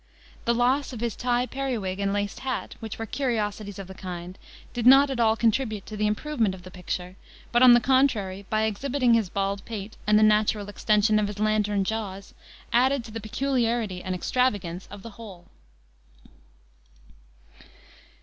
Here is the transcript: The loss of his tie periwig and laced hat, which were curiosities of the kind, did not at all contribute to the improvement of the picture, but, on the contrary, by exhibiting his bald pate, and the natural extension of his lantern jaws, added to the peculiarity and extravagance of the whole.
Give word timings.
The 0.45 0.55
loss 0.55 0.93
of 0.93 0.99
his 0.99 1.15
tie 1.15 1.45
periwig 1.45 1.99
and 1.99 2.11
laced 2.11 2.39
hat, 2.39 2.73
which 2.79 2.97
were 2.97 3.05
curiosities 3.05 3.77
of 3.77 3.85
the 3.85 3.93
kind, 3.93 4.35
did 4.73 4.87
not 4.87 5.11
at 5.11 5.19
all 5.19 5.35
contribute 5.35 5.85
to 5.85 5.95
the 5.95 6.07
improvement 6.07 6.55
of 6.55 6.63
the 6.63 6.71
picture, 6.71 7.17
but, 7.51 7.61
on 7.61 7.73
the 7.73 7.79
contrary, 7.79 8.47
by 8.49 8.63
exhibiting 8.63 9.13
his 9.13 9.29
bald 9.29 9.63
pate, 9.63 9.97
and 10.07 10.17
the 10.17 10.23
natural 10.23 10.69
extension 10.69 11.19
of 11.19 11.27
his 11.27 11.37
lantern 11.37 11.83
jaws, 11.83 12.33
added 12.73 13.03
to 13.03 13.11
the 13.11 13.21
peculiarity 13.21 14.01
and 14.03 14.15
extravagance 14.15 14.87
of 14.89 15.03
the 15.03 15.11
whole. 15.11 15.45